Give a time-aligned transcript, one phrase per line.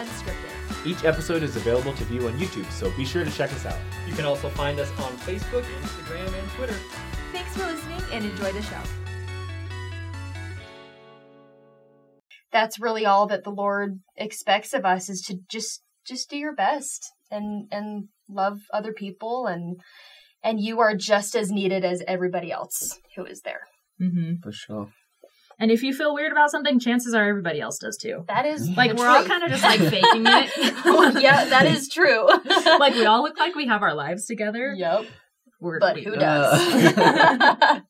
[0.00, 0.86] Unscripted.
[0.86, 3.76] Each episode is available to view on YouTube, so be sure to check us out.
[4.08, 6.76] You can also find us on Facebook, Instagram, and Twitter.
[7.32, 8.80] Thanks for listening and enjoy the show.
[12.50, 16.54] That's really all that the Lord expects of us is to just just do your
[16.54, 19.82] best and and love other people and
[20.42, 23.68] and you are just as needed as everybody else who is there.
[24.00, 24.36] Mm-hmm.
[24.42, 24.92] For sure.
[25.60, 28.24] And if you feel weird about something, chances are everybody else does too.
[28.28, 28.76] That is mm.
[28.78, 30.50] Like the we're all kind of just like faking it.
[31.22, 32.26] yeah, that is true.
[32.78, 34.72] like we all look like we have our lives together.
[34.74, 35.04] Yep.
[35.60, 36.20] We're, But we who don't.
[36.20, 37.82] does?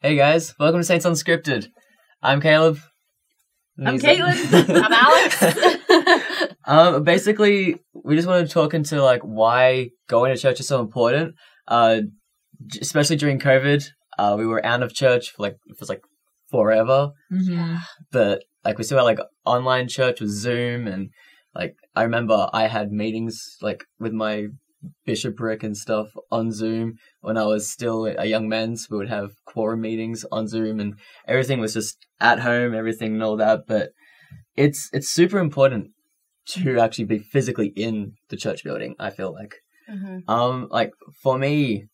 [0.00, 1.68] Hey guys, welcome to Saints Unscripted.
[2.22, 2.78] I'm Caleb.
[3.84, 4.82] I'm He's- Caitlin.
[4.82, 5.82] I'm Alex.
[6.66, 10.80] Um, basically, we just wanted to talk into like why going to church is so
[10.80, 11.34] important.
[11.68, 12.00] Uh,
[12.80, 13.84] especially during COVID,
[14.18, 16.02] uh, we were out of church for like it was like
[16.50, 17.78] forever, Mhm.
[18.12, 21.10] but like we still had like online church with Zoom and
[21.54, 24.46] like I remember I had meetings like with my
[25.04, 28.76] bishopric and stuff on Zoom when I was still a young man.
[28.76, 30.94] So we would have quorum meetings on Zoom and
[31.26, 33.60] everything was just at home, everything and all that.
[33.66, 33.90] But
[34.56, 35.90] it's it's super important
[36.48, 38.94] to actually be physically in the church building.
[38.98, 39.54] I feel like.
[39.90, 40.28] Mhm.
[40.28, 41.86] Um, like for me,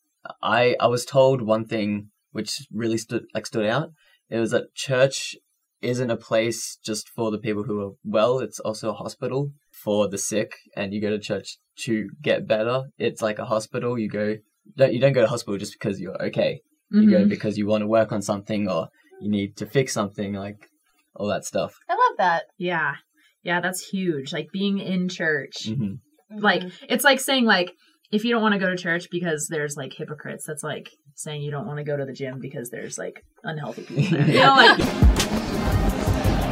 [0.42, 3.90] I I was told one thing which really stood like stood out.
[4.30, 5.36] It was that church
[5.82, 8.38] isn't a place just for the people who are well.
[8.38, 9.50] It's also a hospital
[9.84, 12.84] for the sick, and you go to church to get better.
[12.98, 13.98] It's like a hospital.
[13.98, 14.36] You go
[14.76, 16.60] don't you don't go to hospital just because you're okay.
[16.90, 17.28] You go Mhm.
[17.28, 18.88] because you want to work on something or
[19.20, 20.68] you need to fix something, like
[21.16, 21.74] all that stuff.
[21.88, 22.44] I love that.
[22.58, 22.94] Yeah.
[23.42, 24.32] Yeah, that's huge.
[24.32, 25.66] Like being in church.
[25.68, 25.94] hmm
[26.30, 26.72] Like Mhm.
[26.88, 27.72] it's like saying like
[28.10, 31.42] if you don't want to go to church because there's like hypocrites, that's like saying
[31.42, 34.26] you don't want to go to the gym because there's like unhealthy people there.
[34.26, 34.78] You know, like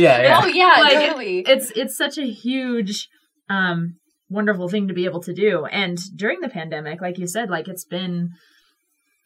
[0.00, 0.40] Yeah, yeah.
[0.42, 1.40] Oh yeah, Like, totally.
[1.40, 3.08] it's it's such a huge
[3.50, 3.96] um
[4.30, 7.66] wonderful thing to be able to do and during the pandemic like you said like
[7.66, 8.30] it's been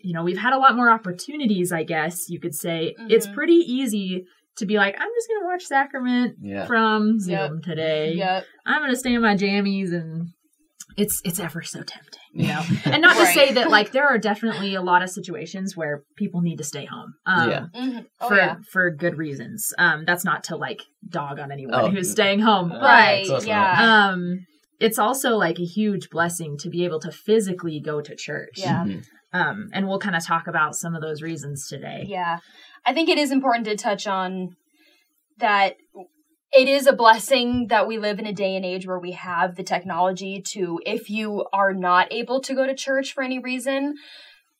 [0.01, 3.35] you know we've had a lot more opportunities i guess you could say it's Mhm.
[3.35, 4.25] pretty easy
[4.59, 6.67] to be like i'm just gonna watch sacrament Yeah.
[6.67, 7.63] from zoom Yep.
[7.63, 8.45] today Yep.
[8.67, 10.29] i'm gonna stay in my jammies and
[10.97, 14.19] it's it's ever so tempting you know and not to say that like there are
[14.19, 17.67] definitely a lot of situations where people need to stay home um Yeah.
[17.75, 18.07] Mhm.
[18.21, 18.57] Oh, for yeah.
[18.71, 19.73] for good reasons.
[19.79, 21.89] Um, that's not to like dog on anyone Oh.
[21.91, 23.21] who's staying home, Uh, but Right.
[23.23, 24.09] It's also Yeah.
[24.11, 24.47] um,
[24.81, 28.55] it's also like a huge blessing to be able to physically go to church.
[28.57, 28.85] Yeah.
[28.85, 29.05] Mhm.
[29.33, 32.05] Um, and we'll kind of talk about some of those reasons today.
[32.09, 32.39] Yeah.
[32.87, 34.57] I think it is important to touch on
[35.39, 35.77] that
[36.53, 39.57] it is a blessing that we live in a day and age where we have
[39.57, 43.95] the technology to, if you are not able to go to church for any reason,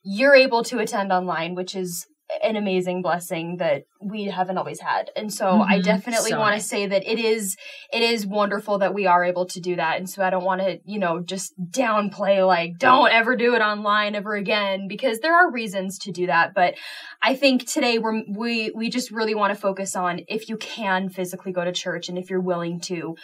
[0.03, 2.07] you're able to attend online, which is
[2.43, 5.11] an amazing blessing that we haven't always had.
[5.17, 5.85] And so I Mhm.
[5.85, 7.57] definitely So want to say that it is
[7.93, 9.99] it is wonderful that we are able to do that.
[9.99, 13.61] And so I don't want to, you know, just downplay like don't ever do it
[13.61, 16.75] online ever again because there are reasons to do that, but
[17.23, 21.09] I think today we're we we just really want to focus on if you can
[21.09, 23.17] physically go to church and if you're willing to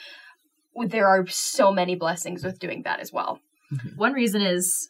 [0.86, 3.40] there are so many blessings with doing that as well.
[3.96, 4.88] One reason is,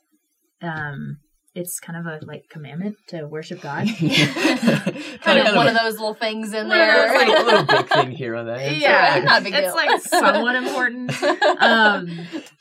[0.63, 1.19] um,
[1.55, 3.87] it's kind of a like commandment to worship God.
[3.99, 7.15] kind of one of those little things in One of there.
[7.15, 8.61] like a little big thing here or there.
[8.61, 9.25] It's yeah, alright.
[9.25, 9.75] not big it's deal.
[9.75, 11.13] like somewhat important.
[11.61, 12.09] Um,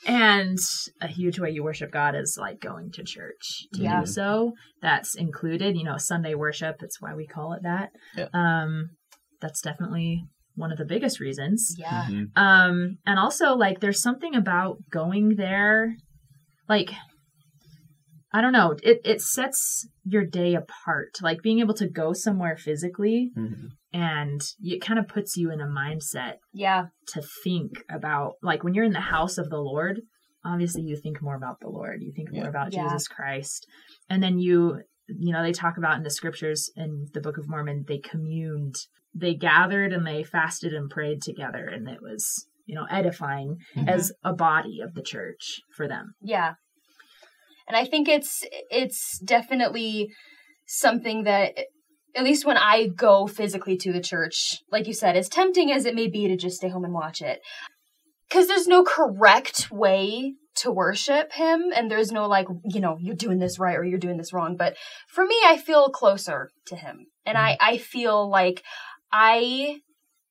[0.06, 0.58] and
[1.00, 4.00] a huge way you worship God is like going to church to Yeah.
[4.00, 4.52] do so.
[4.82, 6.76] That's included, you know, Sunday worship.
[6.82, 7.90] It's why we call it that.
[8.16, 8.26] Yeah.
[8.34, 8.90] Um,
[9.40, 10.24] that's definitely
[10.56, 11.74] one of the biggest reasons.
[11.78, 12.06] yeah.
[12.10, 12.26] Mhm.
[12.36, 15.94] Um, and also like there's something about going there,
[16.68, 16.90] like
[18.32, 21.18] I don't know, it it sets your day apart.
[21.20, 23.70] Like being able to go somewhere physically Mhm.
[23.92, 26.86] and it kind of puts you in a mindset Yeah.
[27.08, 30.00] to think about like when you're in the house of the Lord,
[30.44, 32.02] obviously you think more about the Lord.
[32.02, 32.84] You think more about Yeah.
[32.84, 33.66] Jesus Christ.
[34.08, 37.48] And then you you know, they talk about in the scriptures in the Book of
[37.48, 38.76] Mormon, they communed.
[39.12, 43.88] They gathered and they fasted and prayed together and it was, you know, edifying Mhm.
[43.88, 46.14] as a body of the church for them.
[46.20, 46.54] Yeah.
[47.70, 50.10] And I think it's it's definitely
[50.66, 51.56] something that
[52.16, 55.84] at least when I go physically to the church, like you said, as tempting as
[55.84, 57.38] it may be to just stay home and watch it.
[58.28, 63.14] Cuz there's no correct way to worship him and there's no like, you know, you're
[63.14, 64.76] doing this right or you're doing this wrong, but
[65.06, 67.06] for me I feel closer to him.
[67.24, 67.56] And I mm.
[67.60, 68.64] I feel like
[69.12, 69.76] I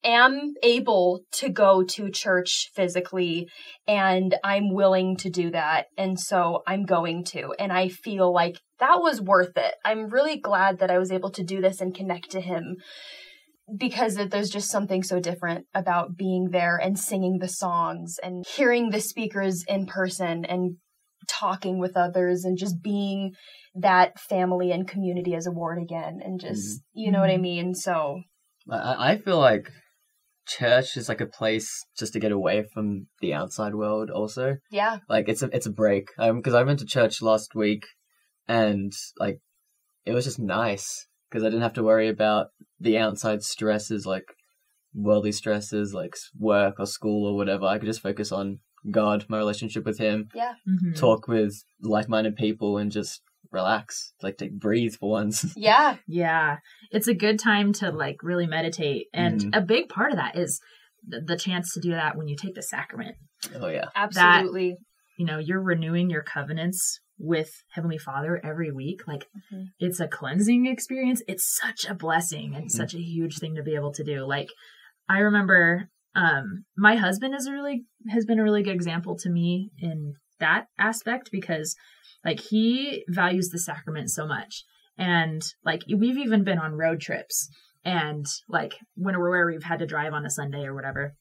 [0.03, 3.47] am able to go to church physically
[3.87, 5.87] and I'm willing to do that.
[5.97, 7.53] And so I'm going to.
[7.59, 9.75] And I feel like that was worth it.
[9.83, 12.77] I'm really glad that I was able to do this and connect to him
[13.77, 18.89] because there's just something so different about being there and singing the songs and hearing
[18.89, 20.77] the speakers in person and
[21.27, 23.33] talking with others and just being
[23.75, 26.99] that family and community as a ward again and just mm-hmm.
[26.99, 27.41] you know what I mm-hmm.
[27.43, 28.21] mean so
[28.71, 29.69] I feel like
[30.57, 34.09] church is like a place just to get away from the outside world.
[34.09, 36.09] Also, yeah like it's a it's a break.
[36.17, 37.85] Um, because I went to church last week,
[38.47, 39.39] and like
[40.05, 42.47] it was just nice because I didn't have to worry about
[42.79, 44.25] the outside stresses like
[44.93, 47.65] worldly stresses like work or school or whatever.
[47.65, 48.59] I could just focus on
[48.89, 50.95] God, my relationship with Him, yeah Mhm.
[50.95, 55.53] talk with like-minded people, and just relax, like to breathe for once.
[55.55, 56.57] yeah Yeah,
[56.91, 59.49] it's a good time to like really meditate, and Mhm.
[59.57, 60.59] a big part of that is
[61.07, 63.15] the, the chance to do that when you take the sacrament.
[63.55, 64.77] oh yeah, absolutely
[65.17, 69.05] You know, you're renewing your covenants with Heavenly Father every week.
[69.05, 69.65] Like, Mhm.
[69.77, 71.21] it's a cleansing experience.
[71.27, 72.71] It's such a blessing and Mhm.
[72.71, 74.25] such a huge thing to be able to do.
[74.25, 74.49] Like,
[75.09, 79.29] I remember um my husband is a really has been a really good example to
[79.29, 81.75] me in that aspect because
[82.23, 84.63] like he values the sacrament so much.
[84.97, 87.49] And like we've even been on road trips
[87.85, 91.15] and like when we're where we've had to drive on a sunday or whatever.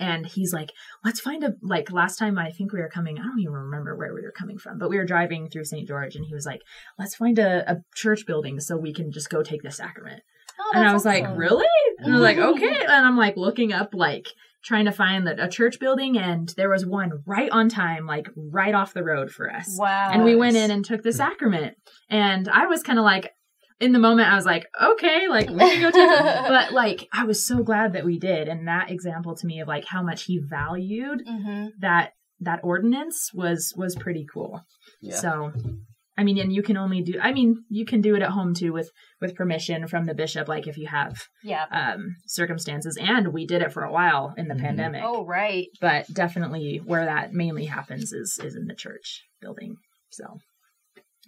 [0.00, 0.72] And he's like
[1.04, 3.94] let's find a like last time i think we were coming i don't even remember
[3.94, 6.46] where we were coming from but we were driving through st george and he was
[6.46, 6.62] like
[6.98, 10.22] let's find a, a church building so we can just go take the sacrament.
[10.58, 11.66] Oh, and I was like, really?
[11.98, 12.54] And I was like, mm-hmm.
[12.54, 12.80] okay.
[12.80, 14.28] And I'm like looking up, like
[14.64, 18.28] trying to find the, a church building, and there was one right on time, like
[18.36, 19.76] right off the road for us.
[19.78, 21.76] wow And we went in and took the sacrament.
[22.08, 23.32] And I was kind of like,
[23.80, 26.44] in the moment, I was like, okay, like we can go take it.
[26.48, 28.46] But like, I was so glad that we did.
[28.46, 33.32] And that example to me of like how much he valued hmm that that ordinance
[33.32, 34.64] was was pretty cool.
[35.00, 35.16] yeah.
[35.16, 35.52] So,
[36.16, 37.14] I mean, and you can only do.
[37.20, 40.46] I mean, you can do it at home too with with permission from the bishop,
[40.48, 42.98] like if you have yeah um circumstances.
[43.00, 44.60] And we did it for a while in the Mhm.
[44.60, 45.02] pandemic.
[45.04, 49.76] oh right But definitely, where that mainly happens is is in the church building.
[50.10, 50.24] So,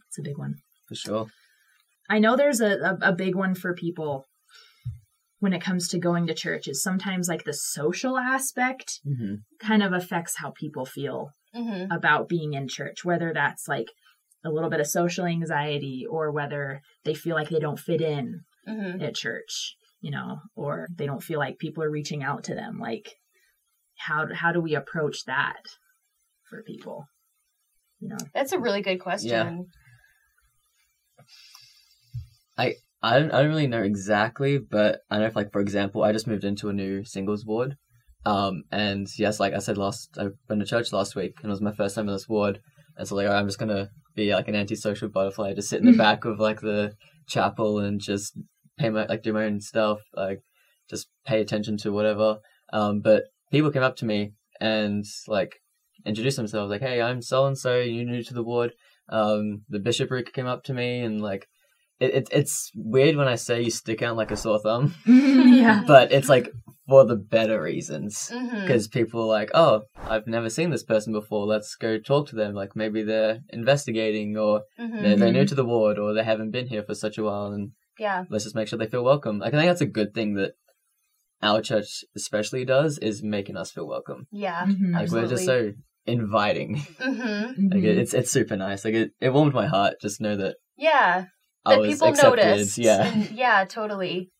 [0.09, 0.57] it's a big one.
[0.87, 1.27] for sure.
[2.11, 4.27] I know there's a, a, a big one for people
[5.41, 9.83] when it comes to going to church is sometimes like the social aspect hmm kind
[9.83, 13.87] of affects how people feel hmm about being in church, whether that's like
[14.45, 18.41] a little bit of social anxiety or whether they feel like they don't fit in
[18.67, 22.55] hmm at church, you know, or they don't feel like people are reaching out to
[22.55, 22.79] them.
[22.79, 23.17] Like,
[23.97, 25.63] how how do we approach that
[26.49, 27.07] for people?
[28.01, 29.31] You know, that's a really good question.
[29.31, 29.65] Yeah,
[33.05, 36.13] I don't, I don't really know exactly, but I know, if, like for example, I
[36.13, 37.77] just moved into a new singles ward,
[38.25, 41.53] um, and yes, like I said last, I went to church last week, and it
[41.53, 42.61] was my first time in this ward,
[42.97, 45.97] and so like I'm just gonna be like an antisocial butterfly, just sit in the
[45.97, 46.95] back of like the
[47.27, 48.37] chapel and just
[48.79, 50.41] pay my like do my own stuff, like
[50.89, 52.39] just pay attention to whatever.
[52.73, 55.61] Um, but people came up to me and like
[56.07, 57.81] introduced themselves, like, "Hey, I'm so and so.
[57.81, 58.73] You're new to the ward?"
[59.09, 61.47] Um, the bishopric came up to me and like
[62.01, 65.85] it, it it's weird when I say you stick out like a sore thumb, yeah,
[65.87, 66.51] but it's like
[66.89, 68.33] for the better reasons.
[68.65, 71.47] Because people are like, oh, I've never seen this person before.
[71.47, 72.55] Let's go talk to them.
[72.55, 76.51] Like maybe they're investigating, or hmm they're, they're new to the ward, or they haven't
[76.51, 79.39] been here for such a while, and yeah let's just make sure they feel welcome.
[79.39, 80.53] Like, I think that's a good thing that
[81.43, 84.27] our church especially does is making us feel welcome.
[84.31, 84.93] yeah Mhm.
[84.95, 85.73] Like we're just so
[86.07, 86.77] inviting.
[86.99, 87.11] hmm
[87.57, 87.73] Mhm.
[87.75, 88.85] Like it, it's it's super nice.
[88.85, 91.27] Like it, it warmed my heart just know that yeah
[91.67, 92.47] I that was people accepted.
[92.47, 93.27] notice Yeah.
[93.31, 94.31] yeah totally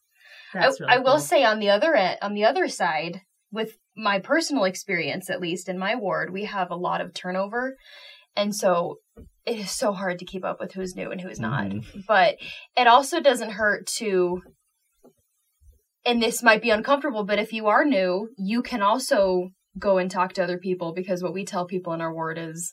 [0.55, 1.21] I, really I will cool.
[1.21, 3.21] say on the other end, on the other side,
[3.53, 7.77] with my personal experience, at least in my ward, we have a lot of turnover,
[8.37, 8.99] and so
[9.47, 11.67] it is so hard to keep up with who's new and who's not.
[11.67, 12.05] Mhm.
[12.09, 12.37] But
[12.77, 14.41] it also doesn't hurt to,
[16.05, 20.11] and this might be uncomfortable, but if you are new, you can also go and
[20.11, 22.73] talk to other people because what we tell people in our ward is,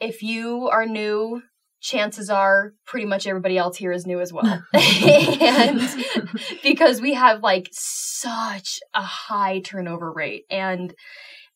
[0.00, 1.42] if you are new.
[1.80, 4.62] Chances are pretty much everybody else here is new as well.
[4.74, 5.80] and
[6.62, 10.94] because we have like such a high turnover rate and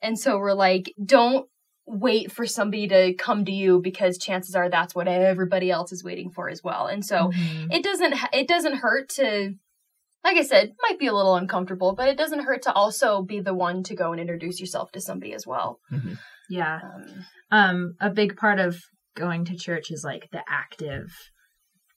[0.03, 1.47] and so we're like don't
[1.87, 6.03] wait for somebody to come to you because chances are that's what everybody else is
[6.03, 7.75] waiting for as well and so Mhm.
[7.75, 9.53] it doesn't it doesn't hurt to
[10.25, 13.41] like i said might be a little uncomfortable but it doesn't hurt to also be
[13.41, 15.79] the one to go and introduce yourself to somebody as well
[16.49, 16.81] yeah.
[16.83, 18.81] um, um a big part of
[19.15, 21.07] going to church is like the active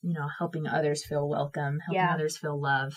[0.02, 2.14] you know helping others feel welcome helping Yeah.
[2.14, 2.94] others feel love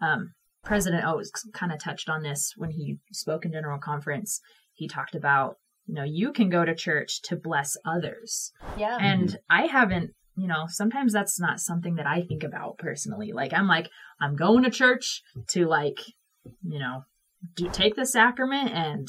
[0.00, 0.32] um
[0.64, 4.40] President Oaks kind of touched on this when he spoke in General Conference.
[4.72, 8.52] He talked about, you know, you can go to church to bless others.
[8.78, 8.96] Yeah.
[9.00, 13.32] And I haven't, you know, sometimes that's not something that I think about personally.
[13.32, 13.90] Like, I'm like,
[14.20, 15.98] I'm going to church to, like,
[16.62, 17.02] you know,
[17.56, 19.08] do, take the sacrament and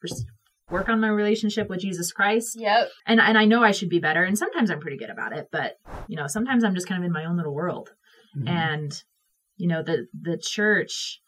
[0.00, 0.24] res-
[0.72, 2.56] work on my relationship with Jesus Christ.
[2.58, 2.88] Yep.
[3.06, 4.24] And, and I know I should be better.
[4.24, 5.48] And sometimes I'm pretty good about it.
[5.52, 5.76] But,
[6.08, 7.90] you know, sometimes I'm just kind of in my own little world.
[8.36, 8.48] Mhm.
[8.48, 9.02] And,
[9.56, 11.20] you know, the, the church,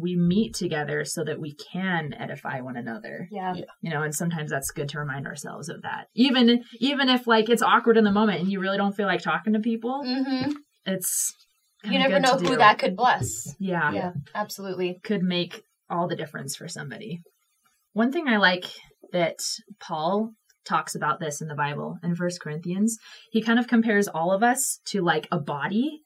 [0.00, 3.54] we meet together so that we can edify one another Yeah.
[3.80, 7.48] you know and sometimes that's good to remind ourselves of that even even if like
[7.50, 10.52] it's awkward in the moment and you really don't feel like talking to people mm-hmm.
[10.86, 11.34] it's
[11.82, 12.56] You never good to know who do.
[12.58, 13.56] that could bless.
[13.58, 14.12] yeah, Yeah.
[14.36, 15.00] Absolutely.
[15.02, 17.20] could make all the difference for somebody
[17.92, 18.64] one thing i like
[19.12, 19.36] that
[19.80, 20.32] paul
[20.64, 22.96] talks about this in the bible in first corinthians
[23.30, 26.00] he kind of compares all of us to like a body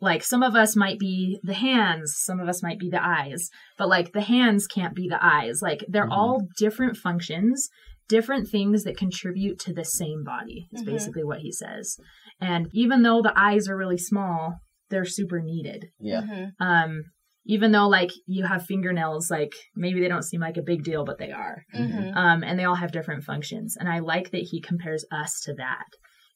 [0.00, 3.48] like some of us might be the hands some of us might be the eyes
[3.78, 6.12] but like the hands can't be the eyes like they're Mhm.
[6.16, 7.68] all different functions
[8.08, 10.86] different things that contribute to the same body is Mhm.
[10.86, 11.96] basically what he says
[12.40, 14.56] and even though the eyes are really small
[14.90, 16.20] they're super needed Yeah.
[16.22, 16.52] Mhm.
[16.60, 17.04] um
[17.46, 21.04] even though like you have fingernails like maybe they don't seem like a big deal
[21.04, 22.14] but they are Mhm.
[22.16, 25.54] um and they all have different functions and i like that he compares us to
[25.54, 25.84] that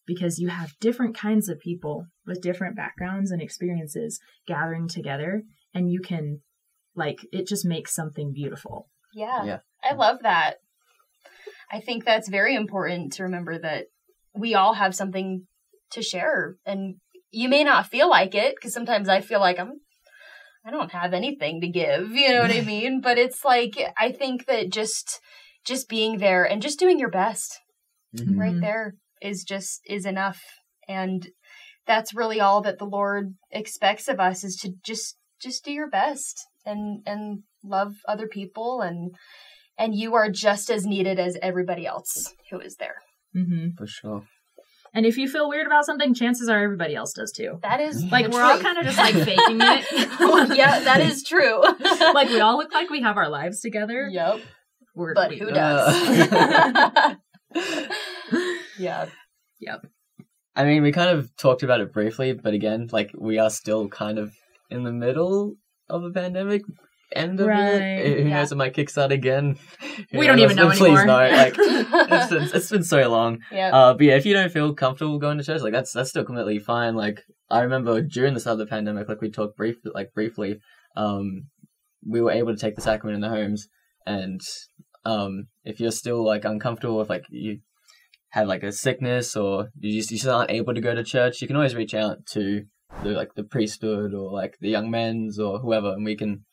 [0.07, 5.43] because you have different kinds of people with different backgrounds and experiences gathering together
[5.75, 6.41] and you can
[6.95, 9.45] like it just makes something beautiful Yeah.
[9.45, 9.59] Yeah.
[9.83, 10.57] I love that.
[11.71, 13.87] I think that's very important to remember that
[14.35, 15.47] we all have something
[15.93, 16.97] to share and
[17.31, 19.73] you may not feel like it because sometimes I feel like I'm
[20.65, 23.01] I don't have anything to give, you know what I mean?
[23.01, 25.21] But it's like I think that just
[25.65, 27.59] just being there and just doing your best
[28.15, 28.39] Mhm.
[28.39, 28.61] right Mhm.
[28.61, 30.41] there is just is enough
[30.89, 31.29] and
[31.87, 35.89] that's really all that the lord expects of us is to just just do your
[35.91, 39.15] best and and love other people and
[39.77, 42.97] and you are just as needed as everybody else who is there
[43.35, 44.23] hmm For sure.
[44.95, 47.59] And if you feel weird about something chances are everybody else does too.
[47.63, 49.87] That is like we're all kind of just like faking it.
[50.57, 51.63] Yeah that is true.
[52.15, 54.09] Like we all look like we have our lives together.
[54.11, 54.41] Yep
[54.95, 55.55] We're- but we who don't.
[55.55, 57.17] does?
[58.79, 59.07] Yeah.
[59.61, 59.87] Yep.
[60.55, 63.89] I mean, we kind of talked about it briefly, but again, like we are still
[63.89, 64.33] kind of
[64.71, 65.55] in the middle
[65.89, 66.63] of a pandemic.
[67.13, 67.81] End of Right.
[67.81, 68.21] it.
[68.23, 68.39] Who Yeah.
[68.41, 68.53] knows?
[68.53, 69.57] It might kickstart again.
[70.13, 70.45] Who We don't knows?
[70.53, 71.07] even know But Please anymore.
[71.07, 71.37] no.
[71.37, 73.39] Like it's been, it's been so long.
[73.51, 76.11] yeah Uh, but yeah, if you don't feel comfortable going to church, like that's that's
[76.11, 76.95] still completely fine.
[76.97, 80.59] Like I remember during the start of the pandemic, like we talked brief, like briefly,
[80.97, 81.47] um,
[82.07, 83.69] we were able to take the sacrament in the homes,
[84.07, 84.41] and
[85.07, 87.61] um, if you're still like uncomfortable with like you
[88.31, 91.41] had like a sickness or you just you just aren't able to go to church,
[91.41, 92.65] you can always reach out to
[93.03, 96.45] the like the priesthood or like the young men's or whoever, and we can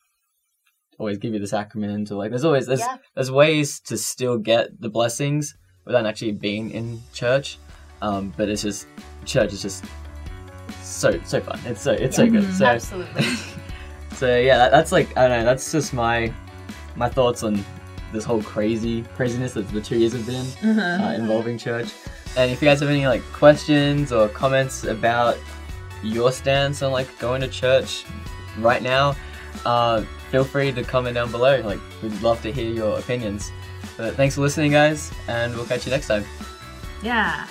[0.97, 2.97] always give you the sacrament or like there's always there's Yeah.
[3.15, 7.57] there's ways to still get the blessings without actually being in church.
[8.01, 8.87] Um, but it's just
[9.25, 9.83] church is just
[10.81, 11.59] so so fun.
[11.65, 12.43] It's so it's so good.
[12.43, 12.53] Mhm.
[12.57, 13.23] So absolutely
[14.15, 15.45] so yeah, that, that's like I don't know.
[15.45, 16.31] That's just my
[16.95, 17.63] my thoughts on
[18.13, 20.45] this whole crazy craziness that the two years have been
[20.79, 21.03] Uh-huh.
[21.05, 21.89] uh, involving church.
[22.37, 25.37] And if you guys have any like questions or comments about
[26.03, 28.05] your stance on like going to church
[28.59, 29.15] right now,
[29.65, 30.03] uh,
[30.35, 31.61] feel free to comment down below.
[31.61, 33.53] Like we'd love to hear your opinions.
[33.95, 36.25] But thanks for listening, guys, and we'll catch you next time.
[37.01, 37.47] yeah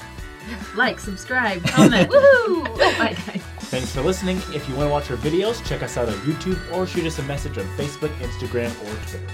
[0.77, 2.65] like subscribe comment Woohoo!
[2.99, 4.37] bye guys Thanks for listening.
[4.53, 7.19] If you want to watch our videos, check us out on YouTube or shoot us
[7.19, 9.27] a message on Facebook, Instagram, or Twitter.